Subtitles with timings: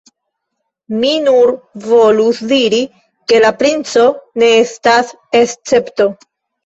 [1.01, 1.51] Mi nur
[1.89, 2.79] volus diri,
[3.33, 4.09] ke la princo
[4.45, 5.13] ne estas
[5.45, 6.09] escepto.